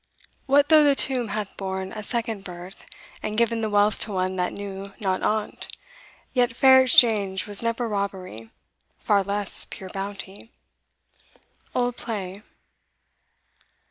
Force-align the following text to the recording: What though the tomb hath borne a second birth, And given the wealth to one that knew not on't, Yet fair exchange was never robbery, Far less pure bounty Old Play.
What 0.47 0.69
though 0.69 0.83
the 0.83 0.95
tomb 0.95 1.27
hath 1.27 1.55
borne 1.57 1.91
a 1.93 2.01
second 2.01 2.43
birth, 2.43 2.85
And 3.21 3.37
given 3.37 3.61
the 3.61 3.69
wealth 3.69 3.99
to 3.99 4.11
one 4.11 4.35
that 4.37 4.51
knew 4.51 4.93
not 4.99 5.21
on't, 5.21 5.67
Yet 6.33 6.55
fair 6.55 6.81
exchange 6.81 7.45
was 7.45 7.61
never 7.61 7.87
robbery, 7.87 8.49
Far 8.97 9.21
less 9.23 9.63
pure 9.69 9.91
bounty 9.91 10.49
Old 11.75 11.97
Play. 11.97 12.41